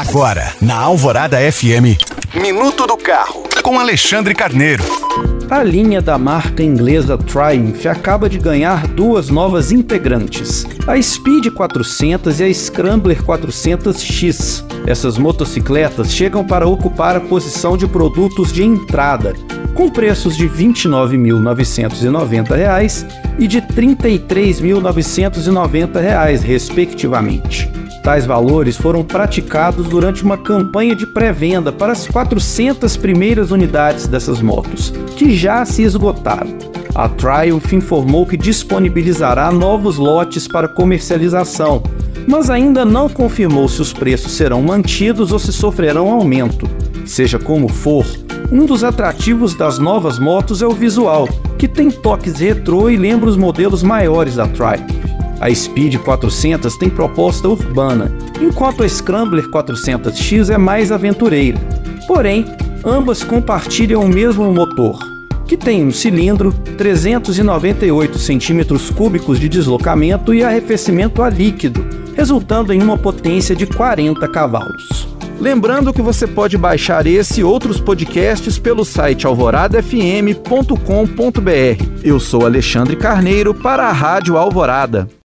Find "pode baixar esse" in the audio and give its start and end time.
76.26-77.40